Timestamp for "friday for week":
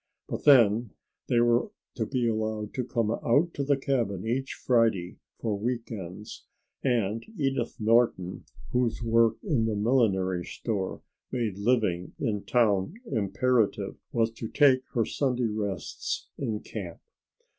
4.55-5.91